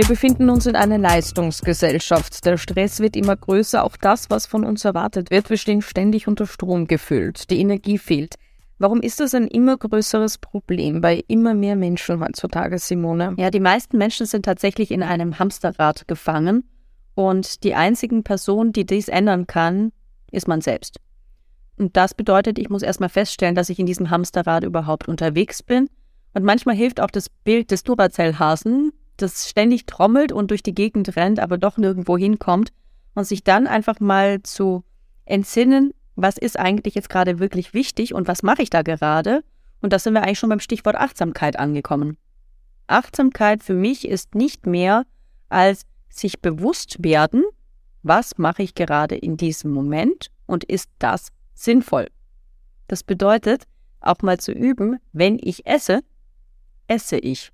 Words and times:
Wir 0.00 0.08
befinden 0.08 0.48
uns 0.48 0.64
in 0.64 0.76
einer 0.76 0.96
Leistungsgesellschaft. 0.96 2.46
Der 2.46 2.56
Stress 2.56 3.00
wird 3.00 3.16
immer 3.16 3.36
größer, 3.36 3.84
auch 3.84 3.98
das, 3.98 4.30
was 4.30 4.46
von 4.46 4.64
uns 4.64 4.86
erwartet 4.86 5.30
wird. 5.30 5.50
Wir 5.50 5.58
stehen 5.58 5.82
ständig 5.82 6.26
unter 6.26 6.46
Strom 6.46 6.86
gefüllt. 6.86 7.50
Die 7.50 7.60
Energie 7.60 7.98
fehlt. 7.98 8.36
Warum 8.78 9.02
ist 9.02 9.20
das 9.20 9.34
ein 9.34 9.46
immer 9.46 9.76
größeres 9.76 10.38
Problem 10.38 11.02
bei 11.02 11.22
immer 11.28 11.52
mehr 11.52 11.76
Menschen 11.76 12.18
heutzutage, 12.18 12.78
Simone? 12.78 13.34
Ja, 13.36 13.50
die 13.50 13.60
meisten 13.60 13.98
Menschen 13.98 14.24
sind 14.24 14.46
tatsächlich 14.46 14.90
in 14.90 15.02
einem 15.02 15.38
Hamsterrad 15.38 16.08
gefangen 16.08 16.64
und 17.14 17.62
die 17.62 17.74
einzigen 17.74 18.22
Person, 18.22 18.72
die 18.72 18.86
dies 18.86 19.08
ändern 19.08 19.46
kann, 19.46 19.92
ist 20.30 20.48
man 20.48 20.62
selbst. 20.62 20.98
Und 21.76 21.98
das 21.98 22.14
bedeutet, 22.14 22.58
ich 22.58 22.70
muss 22.70 22.80
erstmal 22.80 23.10
feststellen, 23.10 23.54
dass 23.54 23.68
ich 23.68 23.78
in 23.78 23.84
diesem 23.84 24.08
Hamsterrad 24.08 24.64
überhaupt 24.64 25.08
unterwegs 25.08 25.62
bin. 25.62 25.90
Und 26.32 26.44
manchmal 26.44 26.74
hilft 26.74 27.02
auch 27.02 27.10
das 27.10 27.28
Bild 27.28 27.70
des 27.70 27.82
Duracell-Hasen, 27.82 28.92
das 29.22 29.48
ständig 29.48 29.86
trommelt 29.86 30.32
und 30.32 30.50
durch 30.50 30.62
die 30.62 30.74
Gegend 30.74 31.16
rennt, 31.16 31.40
aber 31.40 31.58
doch 31.58 31.76
nirgendwo 31.76 32.16
hinkommt 32.16 32.72
und 33.14 33.24
sich 33.24 33.44
dann 33.44 33.66
einfach 33.66 34.00
mal 34.00 34.42
zu 34.42 34.84
entsinnen, 35.24 35.92
was 36.16 36.36
ist 36.36 36.58
eigentlich 36.58 36.94
jetzt 36.94 37.08
gerade 37.08 37.38
wirklich 37.38 37.72
wichtig 37.74 38.14
und 38.14 38.28
was 38.28 38.42
mache 38.42 38.62
ich 38.62 38.70
da 38.70 38.82
gerade? 38.82 39.42
Und 39.80 39.92
da 39.92 39.98
sind 39.98 40.14
wir 40.14 40.22
eigentlich 40.22 40.38
schon 40.38 40.50
beim 40.50 40.60
Stichwort 40.60 40.96
Achtsamkeit 40.96 41.58
angekommen. 41.58 42.18
Achtsamkeit 42.86 43.62
für 43.62 43.74
mich 43.74 44.06
ist 44.06 44.34
nicht 44.34 44.66
mehr 44.66 45.04
als 45.48 45.86
sich 46.08 46.40
bewusst 46.40 47.02
werden, 47.02 47.44
was 48.02 48.38
mache 48.38 48.62
ich 48.62 48.74
gerade 48.74 49.16
in 49.16 49.36
diesem 49.36 49.72
Moment 49.72 50.30
und 50.46 50.64
ist 50.64 50.90
das 50.98 51.28
sinnvoll. 51.54 52.08
Das 52.88 53.02
bedeutet, 53.02 53.64
auch 54.00 54.22
mal 54.22 54.38
zu 54.38 54.52
üben, 54.52 54.98
wenn 55.12 55.38
ich 55.40 55.66
esse, 55.66 56.00
esse 56.88 57.18
ich. 57.18 57.52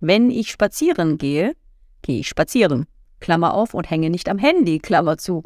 Wenn 0.00 0.30
ich 0.30 0.50
spazieren 0.50 1.18
gehe, 1.18 1.54
gehe 2.02 2.20
ich 2.20 2.28
spazieren. 2.28 2.86
Klammer 3.20 3.54
auf 3.54 3.74
und 3.74 3.90
hänge 3.90 4.10
nicht 4.10 4.28
am 4.28 4.38
Handy, 4.38 4.78
Klammer 4.78 5.18
zu. 5.18 5.42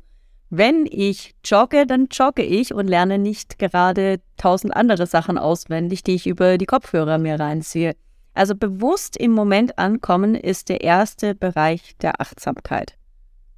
Wenn 0.50 0.84
ich 0.84 1.34
jogge, 1.44 1.86
dann 1.86 2.08
jogge 2.10 2.42
ich 2.42 2.74
und 2.74 2.86
lerne 2.86 3.18
nicht 3.18 3.58
gerade 3.58 4.20
tausend 4.36 4.76
andere 4.76 5.06
Sachen 5.06 5.38
auswendig, 5.38 6.02
die 6.02 6.14
ich 6.14 6.26
über 6.26 6.58
die 6.58 6.66
Kopfhörer 6.66 7.16
mir 7.16 7.40
reinziehe. 7.40 7.94
Also 8.34 8.54
bewusst 8.54 9.16
im 9.16 9.32
Moment 9.32 9.78
ankommen 9.78 10.34
ist 10.34 10.68
der 10.68 10.82
erste 10.82 11.34
Bereich 11.34 11.96
der 12.02 12.20
Achtsamkeit. 12.20 12.98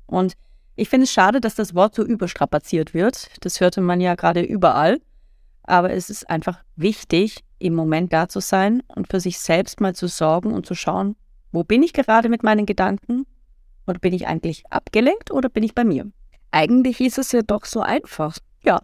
Und 0.06 0.34
ich 0.76 0.88
finde 0.88 1.04
es 1.04 1.12
schade, 1.12 1.40
dass 1.40 1.54
das 1.56 1.74
Wort 1.74 1.94
so 1.94 2.04
überstrapaziert 2.04 2.94
wird. 2.94 3.28
Das 3.40 3.60
hörte 3.60 3.80
man 3.80 4.00
ja 4.00 4.14
gerade 4.14 4.42
überall. 4.42 5.00
Aber 5.64 5.90
es 5.90 6.10
ist 6.10 6.28
einfach 6.28 6.62
wichtig, 6.76 7.40
im 7.64 7.74
Moment 7.74 8.12
da 8.12 8.28
zu 8.28 8.40
sein 8.40 8.82
und 8.88 9.08
für 9.08 9.20
sich 9.20 9.38
selbst 9.38 9.80
mal 9.80 9.94
zu 9.94 10.06
sorgen 10.06 10.52
und 10.52 10.66
zu 10.66 10.74
schauen, 10.74 11.16
wo 11.50 11.64
bin 11.64 11.82
ich 11.82 11.94
gerade 11.94 12.28
mit 12.28 12.42
meinen 12.42 12.66
Gedanken? 12.66 13.26
Und 13.86 14.00
bin 14.00 14.12
ich 14.12 14.26
eigentlich 14.26 14.64
abgelenkt 14.70 15.30
oder 15.30 15.48
bin 15.48 15.62
ich 15.62 15.74
bei 15.74 15.84
mir? 15.84 16.10
Eigentlich 16.50 17.00
ist 17.00 17.18
es 17.18 17.32
ja 17.32 17.42
doch 17.42 17.64
so 17.64 17.80
einfach. 17.80 18.36
Ja, 18.64 18.80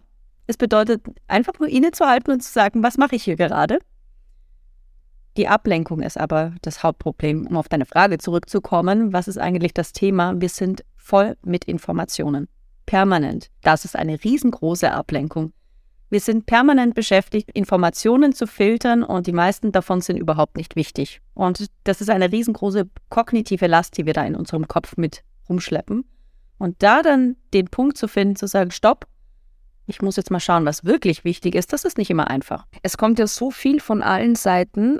es 0.47 0.57
bedeutet 0.57 1.03
einfach 1.27 1.53
nur 1.59 1.69
innezuhalten 1.69 2.33
und 2.33 2.41
zu 2.41 2.51
sagen, 2.51 2.83
was 2.83 2.97
mache 2.97 3.15
ich 3.15 3.23
hier 3.23 3.35
gerade? 3.35 3.79
Die 5.37 5.47
Ablenkung 5.47 6.01
ist 6.01 6.17
aber 6.17 6.53
das 6.61 6.83
Hauptproblem. 6.83 7.47
Um 7.47 7.57
auf 7.57 7.69
deine 7.69 7.85
Frage 7.85 8.17
zurückzukommen, 8.17 9.13
was 9.13 9.27
ist 9.27 9.37
eigentlich 9.37 9.73
das 9.73 9.93
Thema? 9.93 10.39
Wir 10.39 10.49
sind 10.49 10.83
voll 10.97 11.37
mit 11.43 11.65
Informationen. 11.65 12.47
Permanent. 12.85 13.49
Das 13.61 13.85
ist 13.85 13.95
eine 13.95 14.23
riesengroße 14.23 14.91
Ablenkung. 14.91 15.53
Wir 16.11 16.19
sind 16.19 16.45
permanent 16.45 16.93
beschäftigt, 16.93 17.49
Informationen 17.53 18.33
zu 18.33 18.45
filtern 18.45 19.01
und 19.01 19.27
die 19.27 19.31
meisten 19.31 19.71
davon 19.71 20.01
sind 20.01 20.17
überhaupt 20.17 20.57
nicht 20.57 20.75
wichtig. 20.75 21.21
Und 21.33 21.67
das 21.85 22.01
ist 22.01 22.09
eine 22.09 22.29
riesengroße 22.29 22.89
kognitive 23.09 23.65
Last, 23.67 23.97
die 23.97 24.05
wir 24.05 24.11
da 24.11 24.25
in 24.25 24.35
unserem 24.35 24.67
Kopf 24.67 24.97
mit 24.97 25.23
rumschleppen. 25.47 26.03
Und 26.57 26.83
da 26.83 27.01
dann 27.01 27.37
den 27.53 27.69
Punkt 27.69 27.97
zu 27.97 28.09
finden, 28.09 28.35
zu 28.35 28.45
sagen, 28.45 28.71
stopp, 28.71 29.07
ich 29.87 30.01
muss 30.01 30.17
jetzt 30.17 30.31
mal 30.31 30.41
schauen, 30.41 30.65
was 30.65 30.83
wirklich 30.83 31.23
wichtig 31.23 31.55
ist, 31.55 31.71
das 31.71 31.85
ist 31.85 31.97
nicht 31.97 32.09
immer 32.09 32.29
einfach. 32.29 32.67
Es 32.83 32.97
kommt 32.97 33.17
ja 33.17 33.25
so 33.25 33.49
viel 33.49 33.79
von 33.79 34.03
allen 34.03 34.35
Seiten, 34.35 34.99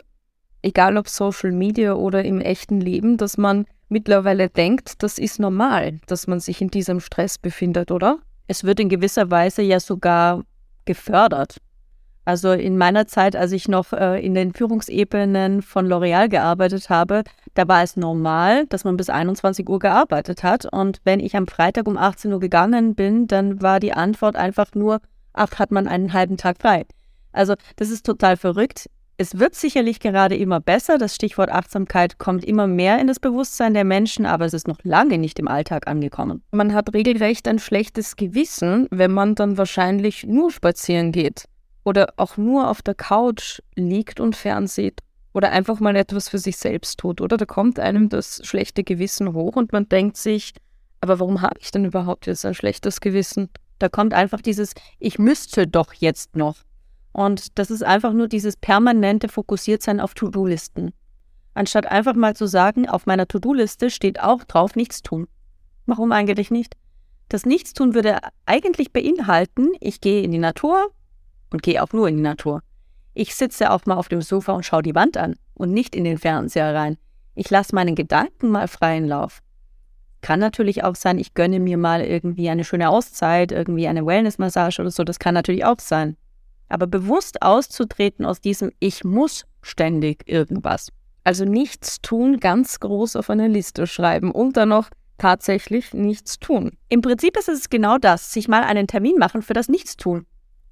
egal 0.62 0.96
ob 0.96 1.10
Social 1.10 1.52
Media 1.52 1.94
oder 1.94 2.24
im 2.24 2.40
echten 2.40 2.80
Leben, 2.80 3.18
dass 3.18 3.38
man 3.38 3.66
mittlerweile 3.90 4.48
denkt, 4.48 5.04
das 5.04 5.18
ist 5.18 5.40
normal, 5.40 6.00
dass 6.08 6.28
man 6.28 6.40
sich 6.40 6.62
in 6.62 6.70
diesem 6.70 7.02
Stress 7.02 7.38
befindet, 7.38 7.92
oder? 7.92 8.20
Es 8.48 8.64
wird 8.64 8.80
in 8.80 8.88
gewisser 8.88 9.30
Weise 9.30 9.62
ja 9.62 9.82
sogar 9.82 10.46
gefördert. 10.92 11.58
Also 12.24 12.52
in 12.52 12.78
meiner 12.78 13.08
Zeit, 13.08 13.36
als 13.36 13.52
ich 13.52 13.68
noch 13.68 13.94
äh, 13.94 14.24
in 14.24 14.36
den 14.36 14.54
Führungsebenen 14.54 15.62
von 15.62 15.88
L'Oreal 15.88 16.30
gearbeitet 16.30 16.90
habe, 16.90 17.24
da 17.56 17.68
war 17.68 17.82
es 17.82 17.98
normal, 17.98 18.68
dass 18.68 18.84
man 18.84 18.96
bis 18.98 19.10
21 19.10 19.68
Uhr 19.68 19.80
gearbeitet 19.80 20.44
hat. 20.44 20.72
Und 20.72 21.00
wenn 21.04 21.20
ich 21.20 21.36
am 21.36 21.48
Freitag 21.48 21.88
um 21.88 21.98
18 21.98 22.32
Uhr 22.32 22.40
gegangen 22.40 22.94
bin, 22.94 23.26
dann 23.28 23.62
war 23.62 23.80
die 23.80 23.94
Antwort 23.94 24.36
einfach 24.36 24.68
nur, 24.76 25.00
ach, 25.34 25.58
hat 25.58 25.72
man 25.72 25.88
einen 25.88 26.14
halben 26.14 26.38
Tag 26.38 26.58
frei. 26.60 26.86
Also 27.32 27.56
das 27.78 27.90
ist 27.90 28.06
total 28.06 28.38
verrückt. 28.38 28.88
Es 29.22 29.38
wird 29.38 29.54
sicherlich 29.54 30.00
gerade 30.00 30.36
immer 30.36 30.60
besser. 30.60 30.98
Das 30.98 31.14
Stichwort 31.14 31.52
Achtsamkeit 31.52 32.18
kommt 32.18 32.44
immer 32.44 32.66
mehr 32.66 32.98
in 32.98 33.06
das 33.06 33.20
Bewusstsein 33.20 33.76
der 33.76 33.84
Menschen, 33.84 34.26
aber 34.26 34.46
es 34.46 34.54
ist 34.56 34.68
noch 34.68 34.80
lange 34.82 35.20
nicht 35.20 35.38
im 35.38 35.48
Alltag 35.48 35.86
angekommen. 35.86 36.42
Man 36.50 36.74
hat 36.74 36.92
regelrecht 36.96 37.48
ein 37.48 37.60
schlechtes 37.60 38.16
Gewissen, 38.16 38.88
wenn 38.90 39.12
man 39.12 39.36
dann 39.36 39.60
wahrscheinlich 39.60 40.26
nur 40.26 40.50
spazieren 40.50 41.12
geht 41.12 41.46
oder 41.84 42.16
auch 42.18 42.36
nur 42.38 42.68
auf 42.68 42.82
der 42.82 42.96
Couch 42.96 43.62
liegt 43.76 44.20
und 44.20 44.36
fernsieht 44.36 45.02
oder 45.34 45.52
einfach 45.52 45.80
mal 45.80 45.96
etwas 45.96 46.28
für 46.28 46.40
sich 46.40 46.58
selbst 46.58 46.98
tut, 46.98 47.22
oder? 47.22 47.38
Da 47.38 47.46
kommt 47.46 47.78
einem 47.78 48.10
das 48.10 48.42
schlechte 48.44 48.84
Gewissen 48.84 49.34
hoch 49.34 49.56
und 49.56 49.72
man 49.72 49.88
denkt 49.88 50.18
sich, 50.18 50.56
aber 51.00 51.20
warum 51.20 51.42
habe 51.42 51.60
ich 51.60 51.70
denn 51.70 51.86
überhaupt 51.86 52.26
jetzt 52.26 52.44
ein 52.44 52.56
schlechtes 52.56 53.02
Gewissen? 53.02 53.50
Da 53.78 53.88
kommt 53.88 54.16
einfach 54.16 54.42
dieses, 54.42 54.74
ich 54.98 55.20
müsste 55.20 55.68
doch 55.68 55.94
jetzt 55.94 56.36
noch. 56.36 56.56
Und 57.14 57.58
das 57.60 57.72
ist 57.72 57.84
einfach 57.84 58.14
nur 58.14 58.28
dieses 58.28 58.56
permanente 58.56 59.28
Fokussiertsein 59.28 60.00
auf 60.00 60.14
To-Do-Listen. 60.14 60.94
Anstatt 61.54 61.86
einfach 61.86 62.16
mal 62.16 62.36
zu 62.36 62.48
sagen, 62.48 62.88
auf 62.88 63.06
meiner 63.06 63.28
To-Do-Liste 63.28 63.90
steht 63.90 64.22
auch 64.22 64.44
drauf, 64.44 64.76
nichts 64.76 65.02
tun. 65.02 65.28
Warum 65.86 66.12
eigentlich 66.12 66.52
nicht? 66.52 66.76
Das 67.28 67.46
Nichtstun 67.46 67.94
würde 67.94 68.20
eigentlich 68.46 68.94
beinhalten, 68.94 69.70
ich 69.80 70.02
gehe 70.02 70.24
in 70.24 70.32
die 70.32 70.38
Natur, 70.38 70.92
und 71.52 71.62
gehe 71.62 71.84
auch 71.84 71.94
nur 71.94 72.08
in 72.08 72.18
die 72.18 72.24
Natur. 72.24 72.62
Ich 73.14 73.36
sitze 73.36 73.72
auch 73.72 73.86
mal 73.86 73.96
auf 73.96 74.08
dem 74.08 74.22
Sofa 74.22 74.54
und 74.54 74.66
schaue 74.66 74.82
die 74.82 74.96
Wand 74.96 75.18
an 75.18 75.36
und 75.54 75.72
nicht 75.72 75.96
in 75.96 76.06
den 76.06 76.18
Fernseher 76.18 76.74
rein. 76.74 76.98
Ich 77.36 77.50
lasse 77.50 77.76
meinen 77.76 77.96
Gedanken 77.96 78.50
mal 78.50 78.68
freien 78.68 79.06
Lauf. 79.06 79.42
Kann 80.22 80.40
natürlich 80.40 80.84
auch 80.84 80.96
sein, 80.96 81.20
ich 81.20 81.34
gönne 81.34 81.60
mir 81.60 81.78
mal 81.78 82.02
irgendwie 82.02 82.50
eine 82.50 82.64
schöne 82.64 82.90
Auszeit, 82.90 83.52
irgendwie 83.52 83.88
eine 83.88 84.06
Wellnessmassage 84.06 84.82
oder 84.82 84.92
so, 84.92 85.04
das 85.04 85.20
kann 85.20 85.34
natürlich 85.34 85.66
auch 85.66 85.80
sein. 85.80 86.16
Aber 86.72 86.88
bewusst 86.88 87.42
auszutreten 87.42 88.26
aus 88.26 88.42
diesem 88.42 88.72
Ich 88.80 89.04
muss 89.04 89.46
ständig 89.62 90.28
irgendwas. 90.28 90.90
Also 91.24 91.46
nichts 91.46 92.02
tun, 92.02 92.40
ganz 92.40 92.80
groß 92.80 93.16
auf 93.16 93.30
eine 93.30 93.48
Liste 93.48 93.86
schreiben 93.86 94.32
und 94.32 94.58
dann 94.58 94.70
noch 94.70 94.90
tatsächlich 95.18 95.94
nichts 95.94 96.40
tun. 96.40 96.72
Im 96.90 97.02
Prinzip 97.02 97.38
ist 97.38 97.50
es 97.50 97.70
genau 97.70 97.98
das, 97.98 98.32
sich 98.34 98.48
mal 98.48 98.64
einen 98.64 98.88
Termin 98.88 99.18
machen 99.18 99.42
für 99.42 99.54
das 99.54 99.70
Nichtstun 99.70 100.26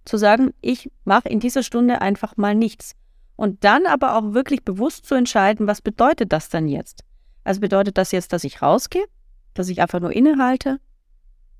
zu 0.10 0.18
sagen, 0.18 0.54
ich 0.62 0.92
mache 1.06 1.30
in 1.30 1.40
dieser 1.40 1.64
Stunde 1.64 2.02
einfach 2.02 2.36
mal 2.36 2.56
nichts. 2.56 2.96
Und 3.36 3.64
dann 3.64 3.86
aber 3.86 4.16
auch 4.16 4.34
wirklich 4.34 4.66
bewusst 4.66 5.06
zu 5.06 5.16
entscheiden, 5.16 5.68
was 5.68 5.82
bedeutet 5.82 6.34
das 6.34 6.50
dann 6.50 6.68
jetzt? 6.68 7.04
Also 7.44 7.62
bedeutet 7.62 7.98
das 7.98 8.12
jetzt, 8.12 8.34
dass 8.34 8.44
ich 8.44 8.62
rausgehe, 8.62 9.06
dass 9.54 9.70
ich 9.70 9.82
einfach 9.82 10.02
nur 10.02 10.12
innehalte, 10.12 10.80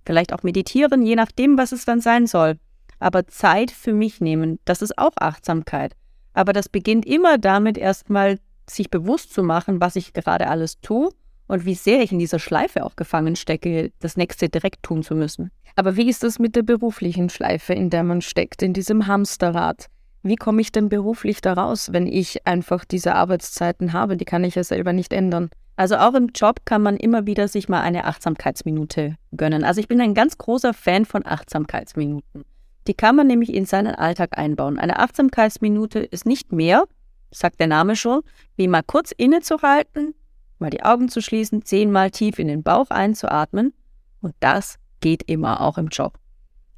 vielleicht 0.06 0.34
auch 0.34 0.44
meditieren, 0.44 1.06
je 1.06 1.16
nachdem, 1.16 1.58
was 1.58 1.72
es 1.72 1.86
dann 1.86 2.02
sein 2.02 2.28
soll. 2.28 2.60
Aber 3.00 3.28
Zeit 3.28 3.72
für 3.72 3.94
mich 3.94 4.22
nehmen, 4.22 4.60
das 4.66 4.82
ist 4.82 4.98
auch 4.98 5.14
Achtsamkeit. 5.20 5.96
Aber 6.34 6.54
das 6.54 6.70
beginnt 6.70 7.06
immer 7.06 7.38
damit, 7.38 7.78
erstmal 7.78 8.40
sich 8.70 8.90
bewusst 8.90 9.34
zu 9.34 9.44
machen, 9.44 9.82
was 9.82 9.96
ich 9.96 10.14
gerade 10.14 10.48
alles 10.48 10.80
tue 10.82 11.10
und 11.48 11.66
wie 11.66 11.76
sehr 11.76 12.02
ich 12.02 12.12
in 12.12 12.20
dieser 12.20 12.40
Schleife 12.40 12.86
auch 12.86 12.96
gefangen 12.96 13.36
stecke, 13.36 13.92
das 14.00 14.18
nächste 14.18 14.50
direkt 14.50 14.84
tun 14.84 15.02
zu 15.02 15.16
müssen. 15.16 15.52
Aber 15.76 15.96
wie 15.96 16.10
ist 16.10 16.24
das 16.24 16.40
mit 16.40 16.56
der 16.56 16.64
beruflichen 16.64 17.30
Schleife, 17.30 17.74
in 17.74 17.90
der 17.90 18.04
man 18.04 18.22
steckt, 18.22 18.62
in 18.62 18.74
diesem 18.74 19.08
Hamsterrad? 19.08 19.88
Wie 20.22 20.36
komme 20.36 20.62
ich 20.62 20.72
denn 20.72 20.90
beruflich 20.90 21.42
da 21.42 21.54
raus, 21.54 21.90
wenn 21.94 22.06
ich 22.06 22.46
einfach 22.46 22.84
diese 22.86 23.16
Arbeitszeiten 23.16 23.94
habe? 23.94 24.18
Die 24.18 24.26
kann 24.26 24.44
ich 24.44 24.56
ja 24.56 24.64
selber 24.64 24.94
nicht 24.94 25.14
ändern. 25.14 25.50
Also 25.78 25.96
auch 25.96 26.14
im 26.14 26.28
Job 26.36 26.66
kann 26.66 26.82
man 26.82 26.98
immer 26.98 27.26
wieder 27.26 27.48
sich 27.48 27.70
mal 27.70 27.82
eine 27.82 28.04
Achtsamkeitsminute 28.04 29.16
gönnen. 29.36 29.64
Also 29.64 29.80
ich 29.80 29.88
bin 29.88 30.02
ein 30.02 30.14
ganz 30.14 30.38
großer 30.38 30.74
Fan 30.74 31.06
von 31.06 31.26
Achtsamkeitsminuten. 31.26 32.44
Die 32.90 32.96
kann 32.96 33.16
man 33.16 33.28
nämlich 33.28 33.54
in 33.54 33.66
seinen 33.66 33.94
Alltag 33.94 34.36
einbauen. 34.36 34.80
Eine 34.80 34.98
Achtsamkeitsminute 34.98 36.00
ist 36.00 36.26
nicht 36.26 36.52
mehr, 36.52 36.86
sagt 37.30 37.60
der 37.60 37.68
Name 37.68 37.96
schon, 37.96 38.22
wie 38.56 38.68
mal 38.68 38.82
kurz 38.82 39.12
innezuhalten, 39.12 40.16
mal 40.58 40.72
die 40.72 40.82
Augen 40.82 41.08
zu 41.08 41.22
schließen, 41.22 41.64
zehnmal 41.64 42.10
tief 42.10 42.40
in 42.40 42.48
den 42.48 42.64
Bauch 42.64 42.90
einzuatmen 42.90 43.74
und 44.22 44.34
das 44.40 44.80
geht 45.02 45.22
immer 45.30 45.62
auch 45.62 45.78
im 45.78 45.90
Job. 45.90 46.18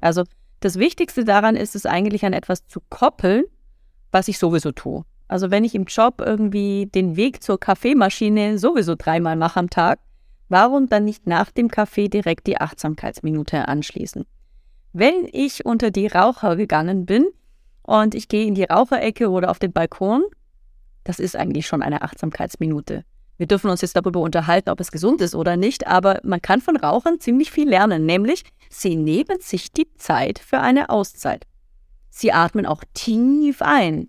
Also 0.02 0.24
das 0.60 0.78
Wichtigste 0.78 1.24
daran 1.24 1.56
ist 1.56 1.74
es 1.74 1.86
eigentlich 1.86 2.26
an 2.26 2.34
etwas 2.34 2.66
zu 2.66 2.80
koppeln, 2.90 3.44
was 4.10 4.28
ich 4.28 4.38
sowieso 4.38 4.70
tue. 4.70 5.04
Also 5.28 5.50
wenn 5.50 5.64
ich 5.64 5.74
im 5.74 5.86
Job 5.86 6.20
irgendwie 6.20 6.90
den 6.94 7.16
Weg 7.16 7.42
zur 7.42 7.58
Kaffeemaschine 7.58 8.58
sowieso 8.58 8.96
dreimal 8.96 9.36
mache 9.36 9.58
am 9.58 9.70
Tag, 9.70 9.98
warum 10.50 10.90
dann 10.90 11.06
nicht 11.06 11.26
nach 11.26 11.50
dem 11.50 11.68
Kaffee 11.68 12.10
direkt 12.10 12.46
die 12.48 12.60
Achtsamkeitsminute 12.60 13.66
anschließen? 13.66 14.26
Wenn 14.92 15.26
ich 15.32 15.64
unter 15.64 15.90
die 15.90 16.06
Raucher 16.06 16.56
gegangen 16.56 17.06
bin 17.06 17.26
und 17.82 18.14
ich 18.14 18.28
gehe 18.28 18.46
in 18.46 18.54
die 18.54 18.64
Raucherecke 18.64 19.30
oder 19.30 19.50
auf 19.50 19.58
den 19.58 19.72
Balkon, 19.72 20.22
das 21.04 21.18
ist 21.18 21.34
eigentlich 21.34 21.66
schon 21.66 21.82
eine 21.82 22.02
Achtsamkeitsminute. 22.02 23.04
Wir 23.38 23.46
dürfen 23.46 23.70
uns 23.70 23.80
jetzt 23.80 23.96
darüber 23.96 24.20
unterhalten, 24.20 24.70
ob 24.70 24.80
es 24.80 24.92
gesund 24.92 25.22
ist 25.22 25.34
oder 25.34 25.56
nicht, 25.56 25.86
aber 25.86 26.20
man 26.22 26.42
kann 26.42 26.60
von 26.60 26.76
Rauchern 26.76 27.20
ziemlich 27.20 27.50
viel 27.50 27.68
lernen, 27.68 28.04
nämlich 28.04 28.44
sie 28.68 28.94
nehmen 28.94 29.40
sich 29.40 29.72
die 29.72 29.92
Zeit 29.94 30.38
für 30.38 30.60
eine 30.60 30.90
Auszeit. 30.90 31.46
Sie 32.10 32.32
atmen 32.32 32.66
auch 32.66 32.84
tief 32.92 33.62
ein. 33.62 34.08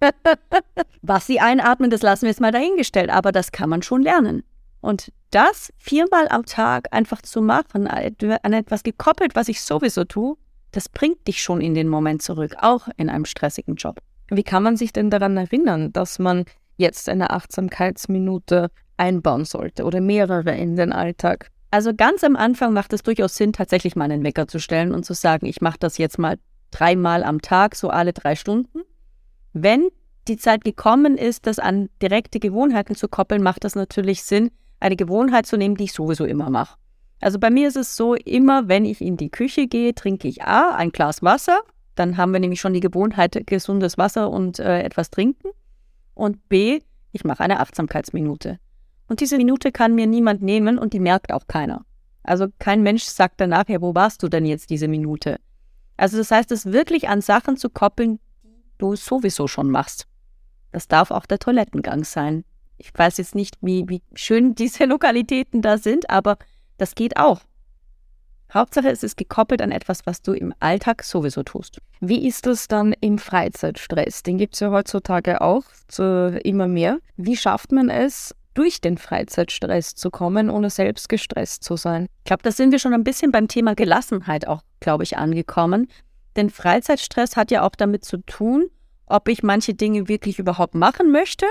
Was 1.02 1.26
sie 1.26 1.40
einatmen, 1.40 1.90
das 1.90 2.02
lassen 2.02 2.22
wir 2.22 2.30
jetzt 2.30 2.40
mal 2.40 2.52
dahingestellt, 2.52 3.10
aber 3.10 3.32
das 3.32 3.50
kann 3.50 3.68
man 3.68 3.82
schon 3.82 4.02
lernen. 4.02 4.44
Und 4.80 5.12
das 5.30 5.72
viermal 5.78 6.28
am 6.28 6.44
Tag 6.44 6.88
einfach 6.92 7.22
zu 7.22 7.42
machen, 7.42 7.86
an 7.86 8.52
etwas 8.52 8.82
gekoppelt, 8.82 9.34
was 9.34 9.48
ich 9.48 9.60
sowieso 9.60 10.04
tue, 10.04 10.36
das 10.72 10.88
bringt 10.88 11.26
dich 11.26 11.42
schon 11.42 11.60
in 11.60 11.74
den 11.74 11.88
Moment 11.88 12.22
zurück, 12.22 12.56
auch 12.60 12.88
in 12.96 13.10
einem 13.10 13.24
stressigen 13.24 13.74
Job. 13.76 14.00
Wie 14.30 14.42
kann 14.42 14.62
man 14.62 14.76
sich 14.76 14.92
denn 14.92 15.10
daran 15.10 15.36
erinnern, 15.36 15.92
dass 15.92 16.18
man 16.18 16.44
jetzt 16.76 17.08
eine 17.08 17.30
Achtsamkeitsminute 17.30 18.70
einbauen 18.96 19.44
sollte 19.44 19.84
oder 19.84 20.00
mehrere 20.00 20.56
in 20.56 20.76
den 20.76 20.92
Alltag? 20.92 21.50
Also 21.72 21.94
ganz 21.94 22.24
am 22.24 22.36
Anfang 22.36 22.72
macht 22.72 22.92
es 22.92 23.02
durchaus 23.02 23.36
Sinn, 23.36 23.52
tatsächlich 23.52 23.96
mal 23.96 24.04
einen 24.04 24.24
Wecker 24.24 24.48
zu 24.48 24.58
stellen 24.58 24.92
und 24.92 25.04
zu 25.04 25.14
sagen, 25.14 25.46
ich 25.46 25.60
mache 25.60 25.78
das 25.78 25.98
jetzt 25.98 26.18
mal 26.18 26.38
dreimal 26.70 27.22
am 27.24 27.42
Tag, 27.42 27.74
so 27.74 27.90
alle 27.90 28.12
drei 28.12 28.34
Stunden. 28.36 28.80
Wenn 29.52 29.88
die 30.28 30.36
Zeit 30.36 30.64
gekommen 30.64 31.16
ist, 31.16 31.46
das 31.46 31.58
an 31.58 31.88
direkte 32.00 32.38
Gewohnheiten 32.38 32.94
zu 32.94 33.08
koppeln, 33.08 33.42
macht 33.42 33.64
das 33.64 33.74
natürlich 33.74 34.22
Sinn, 34.22 34.50
eine 34.80 34.96
Gewohnheit 34.96 35.46
zu 35.46 35.56
nehmen, 35.56 35.76
die 35.76 35.84
ich 35.84 35.92
sowieso 35.92 36.24
immer 36.24 36.50
mache. 36.50 36.76
Also 37.20 37.38
bei 37.38 37.50
mir 37.50 37.68
ist 37.68 37.76
es 37.76 37.96
so, 37.96 38.14
immer 38.14 38.68
wenn 38.68 38.84
ich 38.84 39.00
in 39.00 39.16
die 39.16 39.30
Küche 39.30 39.66
gehe, 39.66 39.94
trinke 39.94 40.26
ich 40.26 40.42
A, 40.42 40.74
ein 40.74 40.90
Glas 40.90 41.22
Wasser, 41.22 41.60
dann 41.94 42.16
haben 42.16 42.32
wir 42.32 42.40
nämlich 42.40 42.60
schon 42.60 42.72
die 42.72 42.80
Gewohnheit, 42.80 43.38
gesundes 43.46 43.98
Wasser 43.98 44.30
und 44.30 44.58
äh, 44.58 44.82
etwas 44.82 45.10
trinken. 45.10 45.48
Und 46.14 46.48
B, 46.48 46.80
ich 47.12 47.24
mache 47.24 47.42
eine 47.42 47.60
Achtsamkeitsminute. 47.60 48.58
Und 49.06 49.20
diese 49.20 49.36
Minute 49.36 49.70
kann 49.70 49.94
mir 49.94 50.06
niemand 50.06 50.40
nehmen 50.40 50.78
und 50.78 50.92
die 50.92 51.00
merkt 51.00 51.32
auch 51.32 51.46
keiner. 51.46 51.84
Also 52.22 52.46
kein 52.58 52.82
Mensch 52.82 53.04
sagt 53.04 53.40
danach, 53.40 53.68
ja, 53.68 53.80
wo 53.80 53.94
warst 53.94 54.22
du 54.22 54.28
denn 54.28 54.46
jetzt 54.46 54.70
diese 54.70 54.88
Minute? 54.88 55.40
Also 55.96 56.16
das 56.16 56.30
heißt, 56.30 56.50
es 56.52 56.66
wirklich 56.66 57.08
an 57.08 57.20
Sachen 57.20 57.56
zu 57.56 57.68
koppeln, 57.68 58.18
die 58.42 58.62
du 58.78 58.96
sowieso 58.96 59.46
schon 59.48 59.70
machst. 59.70 60.06
Das 60.72 60.88
darf 60.88 61.10
auch 61.10 61.26
der 61.26 61.38
Toilettengang 61.38 62.04
sein. 62.04 62.44
Ich 62.80 62.90
weiß 62.94 63.18
jetzt 63.18 63.34
nicht, 63.34 63.56
wie, 63.60 63.84
wie 63.88 64.02
schön 64.14 64.54
diese 64.54 64.84
Lokalitäten 64.86 65.62
da 65.62 65.78
sind, 65.78 66.08
aber 66.08 66.38
das 66.78 66.94
geht 66.94 67.16
auch. 67.16 67.40
Hauptsache, 68.52 68.88
es 68.88 69.04
ist 69.04 69.16
gekoppelt 69.16 69.62
an 69.62 69.70
etwas, 69.70 70.06
was 70.06 70.22
du 70.22 70.32
im 70.32 70.52
Alltag 70.58 71.04
sowieso 71.04 71.42
tust. 71.44 71.78
Wie 72.00 72.26
ist 72.26 72.46
das 72.46 72.66
dann 72.66 72.94
im 73.00 73.18
Freizeitstress? 73.18 74.24
Den 74.24 74.38
gibt 74.38 74.54
es 74.54 74.60
ja 74.60 74.72
heutzutage 74.72 75.40
auch 75.40 75.62
zu, 75.86 76.40
immer 76.42 76.66
mehr. 76.66 76.98
Wie 77.16 77.36
schafft 77.36 77.70
man 77.70 77.90
es, 77.90 78.34
durch 78.54 78.80
den 78.80 78.98
Freizeitstress 78.98 79.94
zu 79.94 80.10
kommen, 80.10 80.50
ohne 80.50 80.70
selbst 80.70 81.08
gestresst 81.08 81.62
zu 81.62 81.76
sein? 81.76 82.06
Ich 82.18 82.24
glaube, 82.24 82.42
da 82.42 82.50
sind 82.50 82.72
wir 82.72 82.80
schon 82.80 82.94
ein 82.94 83.04
bisschen 83.04 83.30
beim 83.30 83.46
Thema 83.46 83.74
Gelassenheit 83.74 84.48
auch, 84.48 84.62
glaube 84.80 85.04
ich, 85.04 85.16
angekommen. 85.16 85.86
Denn 86.34 86.50
Freizeitstress 86.50 87.36
hat 87.36 87.52
ja 87.52 87.62
auch 87.62 87.76
damit 87.76 88.04
zu 88.04 88.16
tun, 88.18 88.68
ob 89.06 89.28
ich 89.28 89.42
manche 89.42 89.74
Dinge 89.74 90.08
wirklich 90.08 90.38
überhaupt 90.38 90.74
machen 90.74 91.12
möchte 91.12 91.46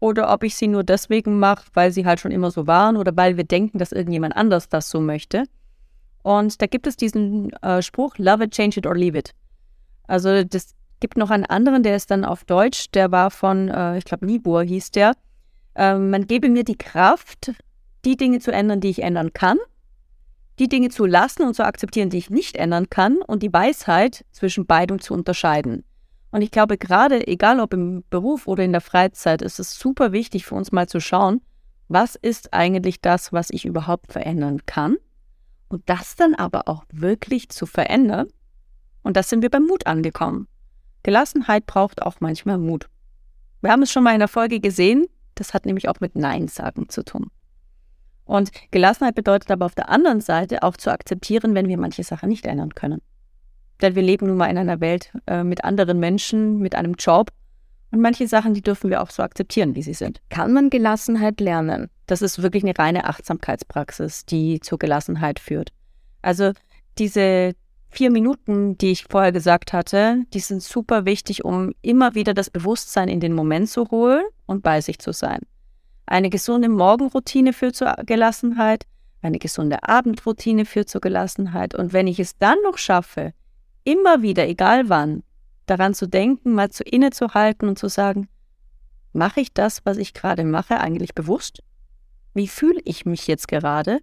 oder 0.00 0.32
ob 0.32 0.44
ich 0.44 0.56
sie 0.56 0.68
nur 0.68 0.84
deswegen 0.84 1.38
mache, 1.38 1.64
weil 1.74 1.92
sie 1.92 2.06
halt 2.06 2.20
schon 2.20 2.30
immer 2.30 2.50
so 2.50 2.66
waren 2.66 2.96
oder 2.96 3.16
weil 3.16 3.36
wir 3.36 3.44
denken, 3.44 3.78
dass 3.78 3.92
irgendjemand 3.92 4.36
anders 4.36 4.68
das 4.68 4.90
so 4.90 5.00
möchte. 5.00 5.44
Und 6.22 6.60
da 6.60 6.66
gibt 6.66 6.86
es 6.86 6.96
diesen 6.96 7.50
äh, 7.62 7.82
Spruch, 7.82 8.18
love 8.18 8.44
it, 8.44 8.52
change 8.52 8.78
it 8.78 8.86
or 8.86 8.96
leave 8.96 9.16
it. 9.18 9.32
Also 10.06 10.44
das 10.44 10.74
gibt 11.00 11.16
noch 11.16 11.30
einen 11.30 11.46
anderen, 11.46 11.82
der 11.82 11.96
ist 11.96 12.10
dann 12.10 12.24
auf 12.24 12.44
Deutsch, 12.44 12.90
der 12.92 13.10
war 13.12 13.30
von, 13.30 13.68
äh, 13.68 13.98
ich 13.98 14.04
glaube, 14.04 14.26
Libur 14.26 14.62
hieß 14.62 14.90
der. 14.90 15.14
Äh, 15.74 15.96
man 15.96 16.26
gebe 16.26 16.48
mir 16.48 16.64
die 16.64 16.76
Kraft, 16.76 17.52
die 18.04 18.16
Dinge 18.16 18.40
zu 18.40 18.52
ändern, 18.52 18.80
die 18.80 18.90
ich 18.90 19.02
ändern 19.02 19.32
kann, 19.32 19.58
die 20.58 20.68
Dinge 20.68 20.90
zu 20.90 21.06
lassen 21.06 21.42
und 21.42 21.54
zu 21.54 21.64
akzeptieren, 21.64 22.10
die 22.10 22.18
ich 22.18 22.30
nicht 22.30 22.56
ändern 22.56 22.90
kann 22.90 23.18
und 23.18 23.42
die 23.42 23.52
Weisheit 23.52 24.24
zwischen 24.32 24.66
beidem 24.66 25.00
zu 25.00 25.14
unterscheiden. 25.14 25.84
Und 26.30 26.42
ich 26.42 26.50
glaube, 26.50 26.76
gerade 26.76 27.26
egal 27.26 27.60
ob 27.60 27.72
im 27.72 28.04
Beruf 28.10 28.46
oder 28.46 28.62
in 28.62 28.72
der 28.72 28.80
Freizeit, 28.80 29.42
ist 29.42 29.58
es 29.58 29.78
super 29.78 30.12
wichtig 30.12 30.44
für 30.44 30.54
uns 30.54 30.72
mal 30.72 30.88
zu 30.88 31.00
schauen, 31.00 31.40
was 31.88 32.16
ist 32.16 32.52
eigentlich 32.52 33.00
das, 33.00 33.32
was 33.32 33.48
ich 33.50 33.64
überhaupt 33.64 34.12
verändern 34.12 34.66
kann? 34.66 34.96
Und 35.68 35.88
das 35.88 36.16
dann 36.16 36.34
aber 36.34 36.68
auch 36.68 36.84
wirklich 36.92 37.48
zu 37.48 37.66
verändern. 37.66 38.28
Und 39.02 39.16
das 39.16 39.30
sind 39.30 39.42
wir 39.42 39.50
beim 39.50 39.66
Mut 39.66 39.86
angekommen. 39.86 40.48
Gelassenheit 41.02 41.66
braucht 41.66 42.02
auch 42.02 42.16
manchmal 42.20 42.58
Mut. 42.58 42.88
Wir 43.62 43.70
haben 43.70 43.82
es 43.82 43.90
schon 43.90 44.04
mal 44.04 44.12
in 44.12 44.18
der 44.18 44.28
Folge 44.28 44.60
gesehen, 44.60 45.06
das 45.34 45.54
hat 45.54 45.66
nämlich 45.66 45.88
auch 45.88 46.00
mit 46.00 46.14
Nein 46.14 46.48
sagen 46.48 46.88
zu 46.88 47.04
tun. 47.04 47.30
Und 48.24 48.50
Gelassenheit 48.70 49.14
bedeutet 49.14 49.50
aber 49.50 49.64
auf 49.64 49.74
der 49.74 49.88
anderen 49.88 50.20
Seite 50.20 50.62
auch 50.62 50.76
zu 50.76 50.92
akzeptieren, 50.92 51.54
wenn 51.54 51.68
wir 51.68 51.78
manche 51.78 52.04
Sachen 52.04 52.28
nicht 52.28 52.44
ändern 52.44 52.74
können. 52.74 53.00
Denn 53.80 53.94
wir 53.94 54.02
leben 54.02 54.26
nun 54.26 54.36
mal 54.36 54.46
in 54.46 54.58
einer 54.58 54.80
Welt 54.80 55.12
äh, 55.26 55.44
mit 55.44 55.64
anderen 55.64 56.00
Menschen, 56.00 56.58
mit 56.58 56.74
einem 56.74 56.94
Job. 56.94 57.30
Und 57.90 58.00
manche 58.00 58.26
Sachen, 58.28 58.54
die 58.54 58.62
dürfen 58.62 58.90
wir 58.90 59.02
auch 59.02 59.10
so 59.10 59.22
akzeptieren, 59.22 59.74
wie 59.74 59.82
sie 59.82 59.94
sind. 59.94 60.20
Kann 60.28 60.52
man 60.52 60.70
Gelassenheit 60.70 61.40
lernen? 61.40 61.88
Das 62.06 62.22
ist 62.22 62.42
wirklich 62.42 62.64
eine 62.64 62.78
reine 62.78 63.04
Achtsamkeitspraxis, 63.04 64.26
die 64.26 64.60
zur 64.60 64.78
Gelassenheit 64.78 65.38
führt. 65.38 65.70
Also 66.20 66.52
diese 66.98 67.54
vier 67.90 68.10
Minuten, 68.10 68.76
die 68.76 68.92
ich 68.92 69.04
vorher 69.04 69.32
gesagt 69.32 69.72
hatte, 69.72 70.24
die 70.34 70.40
sind 70.40 70.62
super 70.62 71.04
wichtig, 71.04 71.44
um 71.44 71.72
immer 71.80 72.14
wieder 72.14 72.34
das 72.34 72.50
Bewusstsein 72.50 73.08
in 73.08 73.20
den 73.20 73.32
Moment 73.32 73.68
zu 73.70 73.90
holen 73.90 74.24
und 74.46 74.62
bei 74.62 74.80
sich 74.80 74.98
zu 74.98 75.12
sein. 75.12 75.40
Eine 76.04 76.30
gesunde 76.30 76.68
Morgenroutine 76.68 77.52
führt 77.52 77.76
zur 77.76 77.94
Gelassenheit, 78.04 78.84
eine 79.20 79.38
gesunde 79.38 79.82
Abendroutine 79.82 80.64
führt 80.64 80.88
zur 80.88 81.00
Gelassenheit. 81.00 81.74
Und 81.74 81.92
wenn 81.92 82.06
ich 82.06 82.20
es 82.20 82.38
dann 82.38 82.56
noch 82.62 82.78
schaffe, 82.78 83.32
immer 83.88 84.20
wieder, 84.20 84.46
egal 84.46 84.90
wann, 84.90 85.22
daran 85.64 85.94
zu 85.94 86.06
denken, 86.06 86.52
mal 86.52 86.70
zu 86.70 86.84
innezuhalten 86.84 87.68
und 87.68 87.78
zu 87.78 87.88
sagen, 87.88 88.28
mache 89.14 89.40
ich 89.40 89.54
das, 89.54 89.80
was 89.86 89.96
ich 89.96 90.12
gerade 90.12 90.44
mache, 90.44 90.78
eigentlich 90.78 91.14
bewusst? 91.14 91.62
Wie 92.34 92.48
fühle 92.48 92.80
ich 92.84 93.06
mich 93.06 93.26
jetzt 93.26 93.48
gerade? 93.48 94.00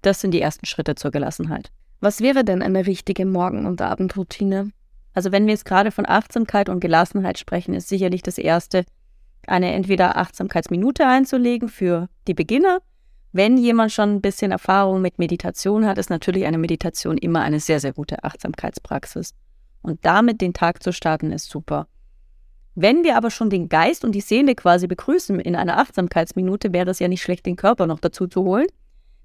Das 0.00 0.22
sind 0.22 0.30
die 0.30 0.40
ersten 0.40 0.64
Schritte 0.64 0.94
zur 0.94 1.10
Gelassenheit. 1.10 1.70
Was 2.00 2.22
wäre 2.22 2.42
denn 2.42 2.62
eine 2.62 2.86
richtige 2.86 3.26
Morgen- 3.26 3.66
und 3.66 3.82
Abendroutine? 3.82 4.70
Also 5.12 5.30
wenn 5.30 5.44
wir 5.44 5.52
jetzt 5.52 5.66
gerade 5.66 5.90
von 5.90 6.08
Achtsamkeit 6.08 6.70
und 6.70 6.80
Gelassenheit 6.80 7.38
sprechen, 7.38 7.74
ist 7.74 7.88
sicherlich 7.88 8.22
das 8.22 8.38
Erste, 8.38 8.84
eine 9.46 9.72
entweder 9.74 10.16
Achtsamkeitsminute 10.16 11.06
einzulegen 11.06 11.68
für 11.68 12.08
die 12.26 12.34
Beginner 12.34 12.78
wenn 13.32 13.58
jemand 13.58 13.92
schon 13.92 14.16
ein 14.16 14.20
bisschen 14.20 14.52
Erfahrung 14.52 15.02
mit 15.02 15.18
Meditation 15.18 15.86
hat, 15.86 15.98
ist 15.98 16.10
natürlich 16.10 16.46
eine 16.46 16.58
Meditation 16.58 17.18
immer 17.18 17.42
eine 17.42 17.60
sehr, 17.60 17.80
sehr 17.80 17.92
gute 17.92 18.24
Achtsamkeitspraxis. 18.24 19.34
Und 19.82 20.04
damit 20.04 20.40
den 20.40 20.54
Tag 20.54 20.82
zu 20.82 20.92
starten, 20.92 21.30
ist 21.30 21.48
super. 21.50 21.86
Wenn 22.74 23.04
wir 23.04 23.16
aber 23.16 23.30
schon 23.30 23.50
den 23.50 23.68
Geist 23.68 24.04
und 24.04 24.12
die 24.12 24.20
Seele 24.20 24.54
quasi 24.54 24.86
begrüßen 24.86 25.40
in 25.40 25.56
einer 25.56 25.78
Achtsamkeitsminute, 25.78 26.72
wäre 26.72 26.90
es 26.90 27.00
ja 27.00 27.08
nicht 27.08 27.22
schlecht, 27.22 27.44
den 27.44 27.56
Körper 27.56 27.86
noch 27.86 27.98
dazu 27.98 28.26
zu 28.28 28.44
holen. 28.44 28.66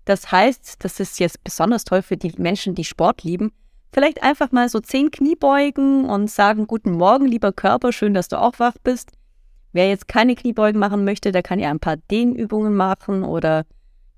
Das 0.05 0.31
heißt, 0.31 0.83
das 0.83 0.99
ist 0.99 1.19
jetzt 1.19 1.43
besonders 1.43 1.85
toll 1.85 2.01
für 2.01 2.17
die 2.17 2.33
Menschen, 2.37 2.75
die 2.75 2.83
Sport 2.83 3.23
lieben. 3.23 3.51
Vielleicht 3.93 4.23
einfach 4.23 4.51
mal 4.51 4.69
so 4.69 4.79
zehn 4.79 5.11
Knie 5.11 5.35
beugen 5.35 6.05
und 6.05 6.29
sagen, 6.29 6.65
guten 6.65 6.91
Morgen, 6.91 7.27
lieber 7.27 7.53
Körper, 7.53 7.93
schön, 7.93 8.13
dass 8.13 8.27
du 8.27 8.41
auch 8.41 8.57
wach 8.57 8.75
bist. 8.83 9.11
Wer 9.71 9.87
jetzt 9.87 10.07
keine 10.07 10.35
Kniebeugen 10.35 10.79
machen 10.79 11.05
möchte, 11.05 11.31
der 11.31 11.43
kann 11.43 11.59
ja 11.59 11.69
ein 11.69 11.79
paar 11.79 11.97
Dehnübungen 11.97 12.75
machen 12.75 13.23
oder 13.23 13.65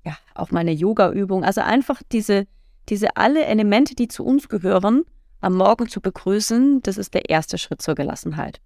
ja, 0.06 0.16
auch 0.34 0.52
meine 0.52 0.70
Yoga-Übung. 0.72 1.44
Also 1.44 1.60
einfach 1.60 2.00
diese, 2.12 2.46
diese 2.88 3.16
alle 3.16 3.44
Elemente, 3.44 3.96
die 3.96 4.06
zu 4.06 4.24
uns 4.24 4.48
gehören, 4.48 5.04
am 5.40 5.54
Morgen 5.54 5.88
zu 5.88 6.00
begrüßen, 6.00 6.80
das 6.82 6.96
ist 6.96 7.12
der 7.12 7.28
erste 7.28 7.58
Schritt 7.58 7.82
zur 7.82 7.96
Gelassenheit. 7.96 8.60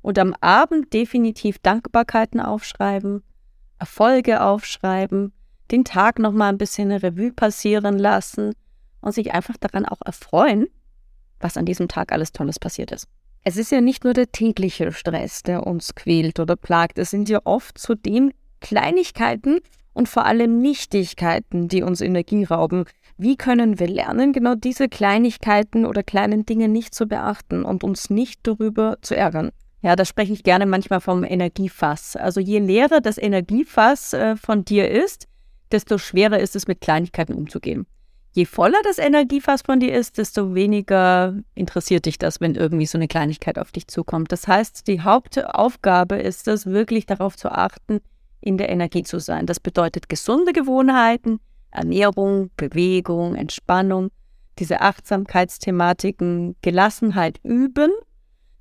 Und 0.00 0.18
am 0.18 0.34
Abend 0.40 0.92
definitiv 0.92 1.58
Dankbarkeiten 1.58 2.40
aufschreiben, 2.40 3.24
Erfolge 3.80 4.42
aufschreiben, 4.42 5.32
den 5.72 5.84
Tag 5.84 6.20
nochmal 6.20 6.50
ein 6.50 6.58
bisschen 6.58 6.90
eine 6.90 7.02
Revue 7.02 7.32
passieren 7.32 7.98
lassen 7.98 8.54
und 9.00 9.12
sich 9.12 9.34
einfach 9.34 9.56
daran 9.56 9.84
auch 9.84 10.00
erfreuen, 10.04 10.68
was 11.40 11.56
an 11.56 11.66
diesem 11.66 11.88
Tag 11.88 12.12
alles 12.12 12.30
Tolles 12.30 12.60
passiert 12.60 12.92
ist. 12.92 13.08
Es 13.42 13.56
ist 13.56 13.72
ja 13.72 13.80
nicht 13.80 14.04
nur 14.04 14.12
der 14.12 14.30
tägliche 14.30 14.92
Stress, 14.92 15.42
der 15.42 15.66
uns 15.66 15.96
quält 15.96 16.38
oder 16.38 16.54
plagt. 16.54 16.98
Es 16.98 17.10
sind 17.10 17.28
ja 17.28 17.40
oft 17.44 17.76
zudem 17.76 18.32
Kleinigkeiten, 18.60 19.60
und 19.96 20.10
vor 20.10 20.26
allem 20.26 20.60
Nichtigkeiten, 20.60 21.68
die 21.68 21.82
uns 21.82 22.02
Energie 22.02 22.44
rauben. 22.44 22.84
Wie 23.16 23.36
können 23.36 23.80
wir 23.80 23.88
lernen, 23.88 24.34
genau 24.34 24.54
diese 24.54 24.90
Kleinigkeiten 24.90 25.86
oder 25.86 26.02
kleinen 26.02 26.44
Dinge 26.44 26.68
nicht 26.68 26.94
zu 26.94 27.06
beachten 27.06 27.64
und 27.64 27.82
uns 27.82 28.10
nicht 28.10 28.40
darüber 28.42 28.98
zu 29.00 29.16
ärgern? 29.16 29.52
Ja, 29.80 29.96
da 29.96 30.04
spreche 30.04 30.34
ich 30.34 30.42
gerne 30.42 30.66
manchmal 30.66 31.00
vom 31.00 31.24
Energiefass. 31.24 32.14
Also 32.14 32.40
je 32.40 32.58
leerer 32.58 33.00
das 33.00 33.16
Energiefass 33.16 34.12
äh, 34.12 34.36
von 34.36 34.66
dir 34.66 34.90
ist, 34.90 35.28
desto 35.72 35.96
schwerer 35.96 36.40
ist 36.40 36.56
es, 36.56 36.66
mit 36.66 36.82
Kleinigkeiten 36.82 37.32
umzugehen. 37.32 37.86
Je 38.32 38.44
voller 38.44 38.82
das 38.84 38.98
Energiefass 38.98 39.62
von 39.62 39.80
dir 39.80 39.94
ist, 39.94 40.18
desto 40.18 40.54
weniger 40.54 41.34
interessiert 41.54 42.04
dich 42.04 42.18
das, 42.18 42.42
wenn 42.42 42.54
irgendwie 42.54 42.84
so 42.84 42.98
eine 42.98 43.08
Kleinigkeit 43.08 43.58
auf 43.58 43.72
dich 43.72 43.88
zukommt. 43.88 44.30
Das 44.30 44.46
heißt, 44.46 44.86
die 44.88 45.00
Hauptaufgabe 45.00 46.16
ist 46.16 46.48
es, 46.48 46.66
wirklich 46.66 47.06
darauf 47.06 47.36
zu 47.36 47.50
achten, 47.50 48.00
in 48.46 48.58
der 48.58 48.68
Energie 48.68 49.02
zu 49.02 49.18
sein. 49.18 49.46
Das 49.46 49.58
bedeutet 49.58 50.08
gesunde 50.08 50.52
Gewohnheiten, 50.52 51.40
Ernährung, 51.72 52.50
Bewegung, 52.56 53.34
Entspannung, 53.34 54.10
diese 54.58 54.80
Achtsamkeitsthematiken, 54.80 56.54
Gelassenheit 56.62 57.40
üben, 57.42 57.90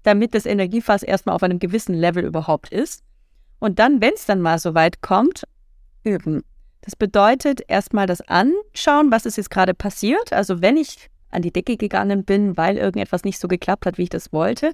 damit 0.03 0.33
das 0.33 0.45
Energiefass 0.45 1.03
erstmal 1.03 1.35
auf 1.35 1.43
einem 1.43 1.59
gewissen 1.59 1.93
Level 1.93 2.25
überhaupt 2.25 2.71
ist. 2.71 3.03
Und 3.59 3.79
dann, 3.79 4.01
wenn 4.01 4.13
es 4.15 4.25
dann 4.25 4.41
mal 4.41 4.57
so 4.59 4.73
weit 4.73 5.01
kommt, 5.01 5.43
üben. 6.03 6.43
Das 6.81 6.95
bedeutet 6.95 7.61
erstmal 7.67 8.07
das 8.07 8.21
Anschauen, 8.21 9.11
was 9.11 9.25
ist 9.25 9.37
jetzt 9.37 9.49
gerade 9.49 9.73
passiert. 9.73 10.33
Also 10.33 10.61
wenn 10.61 10.77
ich 10.77 11.09
an 11.29 11.41
die 11.41 11.51
Decke 11.51 11.77
gegangen 11.77 12.25
bin, 12.25 12.57
weil 12.57 12.77
irgendetwas 12.77 13.23
nicht 13.23 13.39
so 13.39 13.47
geklappt 13.47 13.85
hat, 13.85 13.97
wie 13.97 14.03
ich 14.03 14.09
das 14.09 14.33
wollte, 14.33 14.73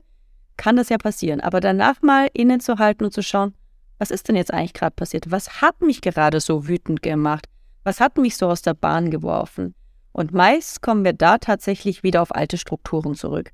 kann 0.58 0.76
das 0.78 0.90
ja 0.90 0.98
passieren. 0.98 1.42
Aber 1.42 1.60
danach 1.60 2.02
mal 2.02 2.30
innezuhalten 2.34 3.06
und 3.06 3.12
zu 3.12 3.24
schauen, 3.24 3.54
was 4.02 4.10
ist 4.10 4.28
denn 4.28 4.36
jetzt 4.36 4.52
eigentlich 4.52 4.74
gerade 4.74 4.96
passiert? 4.96 5.30
Was 5.30 5.62
hat 5.62 5.80
mich 5.82 6.02
gerade 6.02 6.40
so 6.40 6.68
wütend 6.68 7.04
gemacht? 7.04 7.46
Was 7.84 8.00
hat 8.00 8.18
mich 8.18 8.36
so 8.36 8.48
aus 8.48 8.64
der 8.64 8.74
Bahn 8.74 9.12
geworfen? 9.12 9.76
Und 10.12 10.34
meist 10.34 10.82
kommen 10.82 11.06
wir 11.06 11.14
da 11.14 11.38
tatsächlich 11.38 12.02
wieder 12.02 12.24
auf 12.24 12.34
alte 12.34 12.58
Strukturen 12.58 13.14
zurück. 13.14 13.52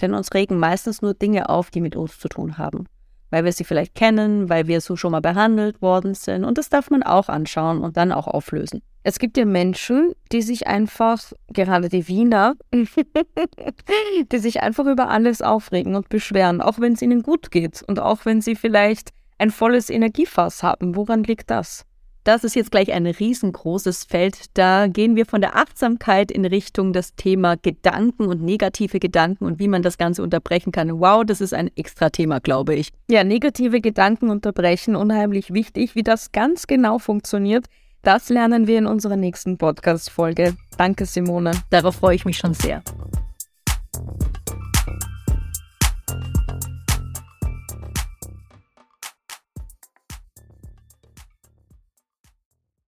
Denn 0.00 0.14
uns 0.14 0.32
regen 0.32 0.58
meistens 0.58 1.02
nur 1.02 1.12
Dinge 1.12 1.50
auf, 1.50 1.70
die 1.70 1.82
mit 1.82 1.96
uns 1.96 2.18
zu 2.18 2.28
tun 2.28 2.56
haben 2.56 2.86
weil 3.30 3.44
wir 3.44 3.52
sie 3.52 3.64
vielleicht 3.64 3.94
kennen, 3.94 4.48
weil 4.48 4.66
wir 4.66 4.80
so 4.80 4.96
schon 4.96 5.12
mal 5.12 5.20
behandelt 5.20 5.80
worden 5.80 6.14
sind. 6.14 6.44
Und 6.44 6.58
das 6.58 6.68
darf 6.68 6.90
man 6.90 7.02
auch 7.02 7.28
anschauen 7.28 7.82
und 7.82 7.96
dann 7.96 8.12
auch 8.12 8.26
auflösen. 8.26 8.82
Es 9.02 9.18
gibt 9.18 9.38
ja 9.38 9.46
Menschen, 9.46 10.12
die 10.30 10.42
sich 10.42 10.66
einfach, 10.66 11.32
gerade 11.48 11.88
die 11.88 12.06
Wiener, 12.06 12.54
die 14.32 14.38
sich 14.38 14.62
einfach 14.62 14.84
über 14.84 15.08
alles 15.08 15.40
aufregen 15.40 15.94
und 15.94 16.10
beschweren, 16.10 16.60
auch 16.60 16.80
wenn 16.80 16.92
es 16.92 17.02
ihnen 17.02 17.22
gut 17.22 17.50
geht 17.50 17.82
und 17.86 17.98
auch 17.98 18.26
wenn 18.26 18.42
sie 18.42 18.56
vielleicht 18.56 19.10
ein 19.40 19.50
volles 19.50 19.90
Energiefass 19.90 20.62
haben. 20.62 20.96
Woran 20.96 21.24
liegt 21.24 21.50
das? 21.50 21.84
Das 22.24 22.44
ist 22.44 22.54
jetzt 22.54 22.70
gleich 22.70 22.92
ein 22.92 23.06
riesengroßes 23.06 24.04
Feld. 24.04 24.36
Da 24.52 24.88
gehen 24.88 25.16
wir 25.16 25.24
von 25.24 25.40
der 25.40 25.56
Achtsamkeit 25.56 26.30
in 26.30 26.44
Richtung 26.44 26.92
das 26.92 27.14
Thema 27.14 27.56
Gedanken 27.56 28.26
und 28.26 28.42
negative 28.42 29.00
Gedanken 29.00 29.46
und 29.46 29.58
wie 29.58 29.68
man 29.68 29.82
das 29.82 29.96
Ganze 29.96 30.22
unterbrechen 30.22 30.70
kann. 30.70 31.00
Wow, 31.00 31.24
das 31.24 31.40
ist 31.40 31.54
ein 31.54 31.70
extra 31.76 32.10
Thema, 32.10 32.38
glaube 32.40 32.74
ich. 32.74 32.90
Ja, 33.08 33.24
negative 33.24 33.80
Gedanken 33.80 34.28
unterbrechen, 34.28 34.96
unheimlich 34.96 35.54
wichtig. 35.54 35.94
Wie 35.94 36.02
das 36.02 36.30
ganz 36.30 36.66
genau 36.66 36.98
funktioniert, 36.98 37.66
das 38.02 38.28
lernen 38.28 38.66
wir 38.66 38.76
in 38.76 38.86
unserer 38.86 39.16
nächsten 39.16 39.56
Podcast-Folge. 39.56 40.56
Danke, 40.76 41.06
Simone. 41.06 41.52
Darauf 41.70 41.96
freue 41.96 42.16
ich 42.16 42.26
mich 42.26 42.36
schon 42.36 42.52
sehr. 42.52 42.82